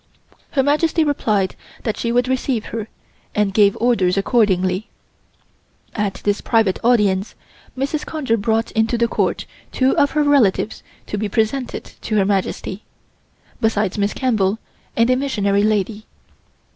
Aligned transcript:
Her 0.53 0.63
Majesty 0.63 1.03
replied 1.03 1.55
that 1.83 1.95
she 1.95 2.11
would 2.11 2.27
receive 2.27 2.65
her 2.73 2.87
and 3.35 3.53
gave 3.53 3.77
orders 3.79 4.17
accordingly. 4.17 4.89
At 5.93 6.21
this 6.23 6.41
private 6.41 6.79
audience 6.83 7.35
Mrs. 7.77 8.03
Conger 8.03 8.35
brought 8.37 8.71
into 8.71 8.97
the 8.97 9.07
Court 9.07 9.45
two 9.71 9.95
of 9.97 10.09
her 10.13 10.23
relatives 10.23 10.81
to 11.05 11.19
be 11.19 11.29
presented 11.29 11.83
to 12.01 12.15
Her 12.15 12.25
Majesty, 12.25 12.81
besides 13.61 13.99
Miss 13.99 14.15
Campbell 14.15 14.57
and 14.97 15.07
a 15.11 15.15
missionary 15.15 15.61
lady. 15.63 16.07